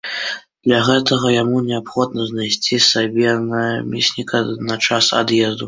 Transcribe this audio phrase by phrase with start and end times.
[0.67, 5.57] Для гэтага яму неабходна знайсці сабе намесніка на час ад'езду.